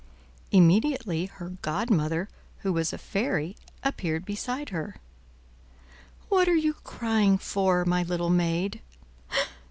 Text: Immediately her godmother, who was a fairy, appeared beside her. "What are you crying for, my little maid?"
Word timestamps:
Immediately 0.49 1.27
her 1.27 1.49
godmother, 1.61 2.27
who 2.61 2.73
was 2.73 2.91
a 2.91 2.97
fairy, 2.97 3.55
appeared 3.83 4.25
beside 4.25 4.69
her. 4.69 4.95
"What 6.27 6.47
are 6.47 6.55
you 6.55 6.73
crying 6.73 7.37
for, 7.37 7.85
my 7.85 8.01
little 8.01 8.31
maid?" 8.31 8.81